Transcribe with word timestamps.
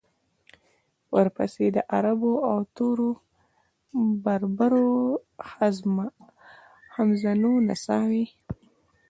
ورپسې 1.15 1.65
د 1.75 1.77
عربو 1.95 2.33
او 2.49 2.59
تورو 2.75 3.09
بربرو 4.23 4.89
ښځمنو 6.93 7.51
نڅاوې. 7.67 8.25